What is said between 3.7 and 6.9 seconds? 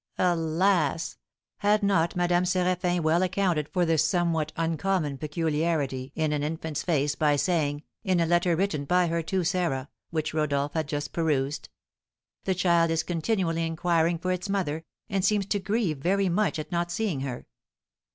this somewhat uncommon peculiarity in an infant's